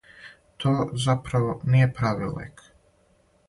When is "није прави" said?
1.77-2.33